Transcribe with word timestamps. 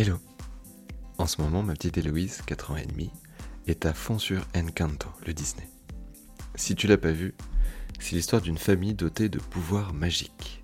Hello 0.00 0.16
En 1.18 1.26
ce 1.26 1.42
moment, 1.42 1.64
ma 1.64 1.72
petite 1.72 1.98
Héloïse, 1.98 2.42
4 2.46 2.70
ans 2.70 2.76
et 2.76 2.86
demi, 2.86 3.10
est 3.66 3.84
à 3.84 3.92
fond 3.92 4.16
sur 4.16 4.46
Encanto, 4.54 5.08
le 5.26 5.34
Disney. 5.34 5.68
Si 6.54 6.76
tu 6.76 6.86
l'as 6.86 6.96
pas 6.96 7.10
vu, 7.10 7.34
c'est 7.98 8.14
l'histoire 8.14 8.40
d'une 8.40 8.58
famille 8.58 8.94
dotée 8.94 9.28
de 9.28 9.40
pouvoirs 9.40 9.92
magiques. 9.92 10.62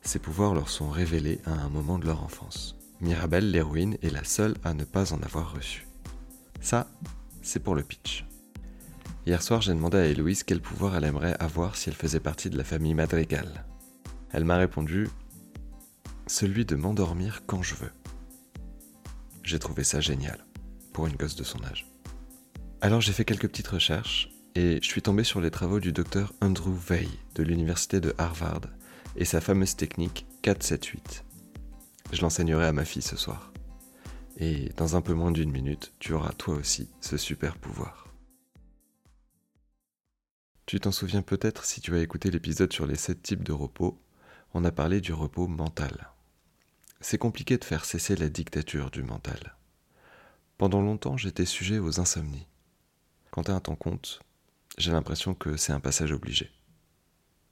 Ces 0.00 0.18
pouvoirs 0.18 0.54
leur 0.54 0.70
sont 0.70 0.88
révélés 0.88 1.42
à 1.44 1.50
un 1.50 1.68
moment 1.68 1.98
de 1.98 2.06
leur 2.06 2.24
enfance. 2.24 2.74
Mirabelle, 3.02 3.50
l'héroïne, 3.50 3.98
est 4.02 4.08
la 4.08 4.24
seule 4.24 4.54
à 4.64 4.72
ne 4.72 4.84
pas 4.84 5.12
en 5.12 5.20
avoir 5.20 5.52
reçu. 5.52 5.86
Ça, 6.62 6.88
c'est 7.42 7.62
pour 7.62 7.74
le 7.74 7.82
pitch. 7.82 8.24
Hier 9.26 9.42
soir, 9.42 9.60
j'ai 9.60 9.74
demandé 9.74 9.98
à 9.98 10.06
Héloïse 10.06 10.42
quel 10.42 10.62
pouvoir 10.62 10.96
elle 10.96 11.04
aimerait 11.04 11.36
avoir 11.38 11.76
si 11.76 11.90
elle 11.90 11.96
faisait 11.96 12.18
partie 12.18 12.48
de 12.48 12.56
la 12.56 12.64
famille 12.64 12.94
Madrigal. 12.94 13.66
Elle 14.32 14.46
m'a 14.46 14.56
répondu 14.56 15.10
celui 16.26 16.64
de 16.64 16.76
m'endormir 16.76 17.42
quand 17.46 17.62
je 17.62 17.74
veux. 17.74 17.92
J'ai 19.44 19.58
trouvé 19.58 19.84
ça 19.84 20.00
génial, 20.00 20.42
pour 20.94 21.06
une 21.06 21.16
gosse 21.16 21.36
de 21.36 21.44
son 21.44 21.62
âge. 21.64 21.86
Alors 22.80 23.02
j'ai 23.02 23.12
fait 23.12 23.26
quelques 23.26 23.48
petites 23.48 23.68
recherches 23.68 24.30
et 24.54 24.78
je 24.80 24.86
suis 24.86 25.02
tombé 25.02 25.22
sur 25.22 25.42
les 25.42 25.50
travaux 25.50 25.80
du 25.80 25.92
docteur 25.92 26.32
Andrew 26.40 26.74
Weil 26.88 27.08
de 27.34 27.42
l'université 27.42 28.00
de 28.00 28.14
Harvard 28.16 28.62
et 29.16 29.26
sa 29.26 29.42
fameuse 29.42 29.76
technique 29.76 30.26
478. 30.42 31.24
Je 32.12 32.22
l'enseignerai 32.22 32.66
à 32.66 32.72
ma 32.72 32.86
fille 32.86 33.02
ce 33.02 33.16
soir. 33.16 33.52
Et 34.38 34.70
dans 34.78 34.96
un 34.96 35.02
peu 35.02 35.12
moins 35.12 35.30
d'une 35.30 35.52
minute, 35.52 35.92
tu 35.98 36.14
auras 36.14 36.32
toi 36.32 36.54
aussi 36.54 36.88
ce 37.00 37.18
super 37.18 37.58
pouvoir. 37.58 38.08
Tu 40.64 40.80
t'en 40.80 40.90
souviens 40.90 41.22
peut-être 41.22 41.66
si 41.66 41.82
tu 41.82 41.94
as 41.94 42.00
écouté 42.00 42.30
l'épisode 42.30 42.72
sur 42.72 42.86
les 42.86 42.96
7 42.96 43.22
types 43.22 43.44
de 43.44 43.52
repos, 43.52 44.00
on 44.54 44.64
a 44.64 44.72
parlé 44.72 45.02
du 45.02 45.12
repos 45.12 45.46
mental 45.46 46.13
c'est 47.04 47.18
compliqué 47.18 47.58
de 47.58 47.64
faire 47.64 47.84
cesser 47.84 48.16
la 48.16 48.30
dictature 48.30 48.90
du 48.90 49.02
mental. 49.02 49.56
Pendant 50.56 50.80
longtemps, 50.80 51.18
j'étais 51.18 51.44
sujet 51.44 51.78
aux 51.78 52.00
insomnies. 52.00 52.46
Quand 53.30 53.42
t'as 53.42 53.52
un 53.52 53.60
temps 53.60 53.76
compte, 53.76 54.20
j'ai 54.78 54.90
l'impression 54.90 55.34
que 55.34 55.58
c'est 55.58 55.74
un 55.74 55.80
passage 55.80 56.12
obligé. 56.12 56.50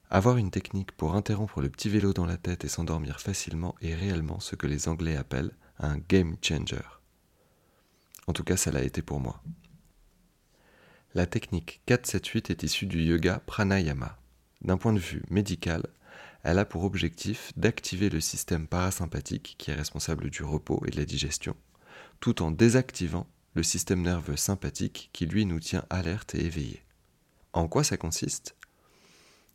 Avoir 0.08 0.38
une 0.38 0.50
technique 0.50 0.92
pour 0.92 1.14
interrompre 1.16 1.60
le 1.60 1.68
petit 1.68 1.90
vélo 1.90 2.14
dans 2.14 2.24
la 2.24 2.38
tête 2.38 2.64
et 2.64 2.68
s'endormir 2.68 3.20
facilement 3.20 3.74
est 3.82 3.94
réellement 3.94 4.40
ce 4.40 4.56
que 4.56 4.66
les 4.66 4.88
Anglais 4.88 5.16
appellent 5.16 5.52
un 5.78 5.98
game 5.98 6.36
changer. 6.42 6.88
En 8.26 8.32
tout 8.32 8.44
cas, 8.44 8.56
ça 8.56 8.72
l'a 8.72 8.82
été 8.82 9.02
pour 9.02 9.20
moi. 9.20 9.42
La 11.14 11.26
technique 11.26 11.82
478 11.84 12.50
est 12.50 12.62
issue 12.62 12.86
du 12.86 13.02
yoga 13.02 13.42
pranayama. 13.44 14.18
D'un 14.62 14.78
point 14.78 14.94
de 14.94 14.98
vue 14.98 15.24
médical, 15.28 15.82
elle 16.42 16.58
a 16.58 16.64
pour 16.64 16.84
objectif 16.84 17.52
d'activer 17.56 18.10
le 18.10 18.20
système 18.20 18.66
parasympathique 18.66 19.54
qui 19.58 19.70
est 19.70 19.74
responsable 19.74 20.30
du 20.30 20.42
repos 20.42 20.82
et 20.86 20.90
de 20.90 20.96
la 20.96 21.04
digestion, 21.04 21.56
tout 22.20 22.42
en 22.42 22.50
désactivant 22.50 23.26
le 23.54 23.62
système 23.62 24.02
nerveux 24.02 24.36
sympathique 24.36 25.10
qui 25.12 25.26
lui 25.26 25.46
nous 25.46 25.60
tient 25.60 25.84
alerte 25.90 26.34
et 26.34 26.44
éveillés. 26.44 26.84
En 27.52 27.68
quoi 27.68 27.84
ça 27.84 27.96
consiste? 27.96 28.56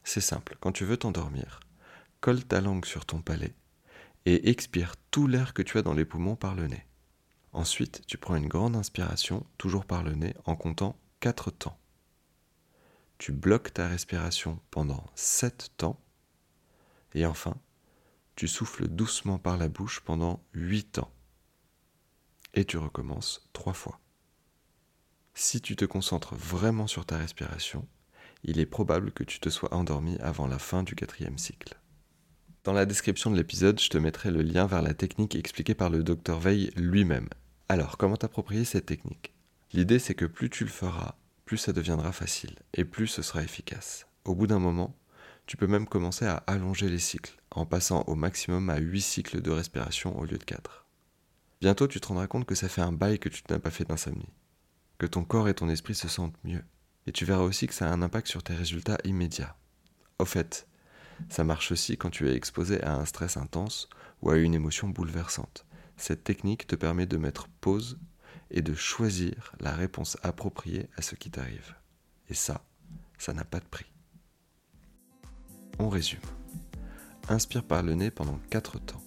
C'est 0.04 0.22
simple, 0.22 0.56
quand 0.60 0.72
tu 0.72 0.86
veux 0.86 0.98
t'endormir, 0.98 1.60
colle 2.22 2.44
ta 2.44 2.62
langue 2.62 2.86
sur 2.86 3.06
ton 3.06 3.22
palais 3.22 3.54
et 4.26 4.50
expire 4.50 4.96
tout 5.12 5.28
l'air 5.28 5.54
que 5.54 5.62
tu 5.62 5.78
as 5.78 5.82
dans 5.82 5.94
les 5.94 6.06
poumons 6.06 6.36
par 6.36 6.56
le 6.56 6.68
nez. 6.68 6.86
Ensuite, 7.54 8.04
tu 8.08 8.18
prends 8.18 8.36
une 8.36 8.48
grande 8.48 8.76
inspiration, 8.76 9.46
toujours 9.58 9.86
par 9.86 10.04
le 10.04 10.14
nez, 10.14 10.36
en 10.46 10.56
comptant 10.56 10.98
4 11.22 11.50
temps. 11.52 11.80
Tu 13.18 13.32
bloques 13.32 13.74
ta 13.74 13.88
respiration 13.88 14.60
pendant 14.70 15.04
7 15.16 15.72
temps 15.78 16.00
et 17.18 17.26
enfin, 17.26 17.56
tu 18.36 18.48
souffles 18.48 18.88
doucement 18.88 19.40
par 19.40 19.58
la 19.58 19.70
bouche 19.70 20.02
pendant 20.02 20.44
8 20.54 21.00
ans. 21.00 21.12
Et 22.53 22.64
tu 22.64 22.78
recommences 22.78 23.50
trois 23.53 23.74
fois. 23.74 24.00
Si 25.34 25.59
tu 25.59 25.75
te 25.75 25.86
concentres 25.86 26.36
vraiment 26.36 26.86
sur 26.86 27.06
ta 27.06 27.18
respiration, 27.18 27.88
il 28.44 28.59
est 28.59 28.68
probable 28.68 29.12
que 29.12 29.24
tu 29.24 29.40
te 29.40 29.50
sois 29.50 29.74
endormi 29.74 30.18
avant 30.19 30.47
la 30.47 30.59
fin 30.59 30.84
du 30.84 30.94
quatrième 30.94 31.40
cycle. 31.40 31.80
Dans 32.64 32.74
la 32.74 32.86
description 32.86 33.31
de 33.31 33.38
l'épisode, 33.38 33.80
je 33.80 33.90
te 33.90 33.97
mettrai 33.97 34.30
le 34.30 34.44
lien 34.44 34.68
vers 34.68 34.84
la 34.84 34.94
technique 34.94 35.36
expliquée 35.36 35.74
par 35.75 35.90
le 35.90 36.03
docteur 36.03 36.40
Veil 36.40 36.72
lui-même. 36.75 37.30
Alors, 37.70 37.97
comment 37.97 38.18
t'approprier 38.18 38.64
cette 38.64 38.86
technique? 38.86 39.34
L'idée, 39.74 40.00
c'est 40.00 40.16
que 40.16 40.25
plus 40.25 40.50
tu 40.52 40.64
le 40.64 40.70
feras, 40.70 41.16
plus 41.46 41.58
ça 41.58 41.74
deviendra 41.74 42.12
facile, 42.12 42.59
et 42.75 42.86
plus 42.86 43.08
ce 43.08 43.24
sera 43.24 43.41
efficace. 43.41 44.06
Au 44.25 44.36
bout 44.36 44.46
d'un 44.46 44.59
moment, 44.59 44.96
tu 45.47 45.56
peux 45.56 45.66
même 45.66 45.88
commencer 45.88 46.25
à 46.25 46.44
allonger 46.46 46.90
les 46.90 47.00
cycles, 47.00 47.35
en 47.52 47.66
passant 47.66 48.03
au 48.08 48.16
maximum 48.16 48.69
à 48.69 48.78
8 48.78 49.02
cycles 49.02 49.41
de 49.41 49.50
respiration 49.50 50.19
au 50.19 50.25
lieu 50.25 50.38
de 50.38 50.44
4. 50.44 50.85
Bientôt 51.62 51.88
tu 51.88 52.02
te 52.02 52.08
rendras 52.08 52.28
compte 52.28 52.46
que 52.46 52.53
ça 52.53 52.68
fait 52.68 52.81
un 52.81 52.91
bail 52.91 53.18
que 53.18 53.30
tu 53.30 53.41
n'as 53.50 53.58
pas 53.58 53.72
fait 53.72 53.85
d'insomnie, 53.85 54.30
que 54.97 55.06
ton 55.06 55.24
corps 55.24 55.47
et 55.47 55.53
ton 55.53 55.69
esprit 55.69 55.96
se 55.96 56.09
sentent 56.09 56.38
mieux, 56.44 56.63
et 57.08 57.13
tu 57.13 57.24
verras 57.24 57.44
aussi 57.44 57.66
que 57.66 57.74
ça 57.74 57.90
a 57.90 57.94
un 57.94 58.02
impact 58.02 58.28
sur 58.28 58.44
tes 58.44 58.53
résultats 58.53 58.97
immédiats. 59.06 59.56
Au 60.19 60.25
fait, 60.25 60.68
ça 61.30 61.46
marche 61.46 61.72
aussi 61.72 61.97
quand 61.97 62.09
tu 62.09 62.28
es 62.29 62.35
exposé 62.35 62.84
à 62.84 62.96
un 62.96 63.06
stress 63.06 63.38
intense 63.38 63.90
ou 64.22 64.29
à 64.29 64.38
une 64.38 64.53
émotion 64.53 64.90
bouleversante. 64.90 65.66
Cette 65.96 66.25
technique 66.25 66.68
te 66.68 66.75
permet 66.75 67.06
de 67.06 67.18
mettre 67.18 67.47
pause 67.62 67.97
et 68.52 68.62
de 68.62 68.74
choisir 68.74 69.53
la 69.62 69.72
réponse 69.72 70.18
appropriée 70.24 70.90
à 70.97 71.02
ce 71.02 71.16
qui 71.16 71.31
t'arrive. 71.31 71.75
Et 72.29 72.34
ça, 72.34 72.66
ça 73.18 73.34
n'a 73.34 73.46
pas 73.46 73.59
de 73.59 73.66
prix. 73.66 73.91
On 75.80 75.90
résume. 75.90 76.20
Inspire 77.30 77.64
par 77.64 77.84
le 77.84 77.94
nez 77.94 78.10
pendant 78.10 78.40
4 78.50 78.80
temps. 78.80 79.04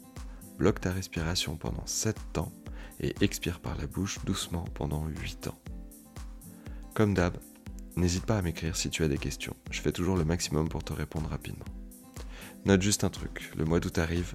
Bloque 0.58 0.80
ta 0.80 0.92
respiration 0.92 1.56
pendant 1.56 1.84
7 1.86 2.16
temps 2.32 2.52
et 3.00 3.14
expire 3.22 3.60
par 3.60 3.76
la 3.76 3.86
bouche 3.86 4.18
doucement 4.24 4.64
pendant 4.74 5.06
8 5.06 5.40
temps. 5.40 5.58
Comme 6.94 7.14
d'hab, 7.14 7.36
n'hésite 7.96 8.26
pas 8.26 8.38
à 8.38 8.42
m'écrire 8.42 8.76
si 8.76 8.90
tu 8.90 9.02
as 9.02 9.08
des 9.08 9.18
questions. 9.18 9.56
Je 9.70 9.80
fais 9.80 9.92
toujours 9.92 10.16
le 10.16 10.24
maximum 10.24 10.68
pour 10.68 10.84
te 10.84 10.92
répondre 10.92 11.28
rapidement. 11.28 11.64
Note 12.66 12.82
juste 12.82 13.04
un 13.04 13.10
truc, 13.10 13.52
le 13.56 13.64
mois 13.64 13.80
d'août 13.80 13.98
arrive 13.98 14.34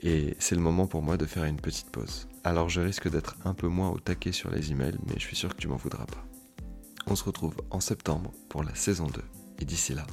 et 0.00 0.34
c'est 0.38 0.54
le 0.54 0.62
moment 0.62 0.86
pour 0.86 1.02
moi 1.02 1.16
de 1.16 1.26
faire 1.26 1.44
une 1.44 1.60
petite 1.60 1.90
pause. 1.90 2.28
Alors 2.44 2.70
je 2.70 2.80
risque 2.80 3.10
d'être 3.10 3.36
un 3.44 3.54
peu 3.54 3.68
moins 3.68 3.90
au 3.90 4.00
taquet 4.00 4.32
sur 4.32 4.50
les 4.50 4.72
emails, 4.72 4.98
mais 5.06 5.14
je 5.14 5.26
suis 5.26 5.36
sûr 5.36 5.54
que 5.54 5.60
tu 5.60 5.68
m'en 5.68 5.76
voudras 5.76 6.06
pas. 6.06 6.24
On 7.06 7.14
se 7.14 7.24
retrouve 7.24 7.54
en 7.70 7.80
septembre 7.80 8.32
pour 8.48 8.64
la 8.64 8.74
saison 8.74 9.06
2 9.06 9.22
et 9.58 9.64
d'ici 9.64 9.92
là, 9.94 10.06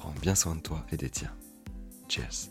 Prends 0.00 0.14
bien 0.22 0.34
soin 0.34 0.54
de 0.56 0.62
toi 0.62 0.82
et 0.90 0.96
des 0.96 1.10
tiens. 1.10 1.36
Cheers. 2.08 2.48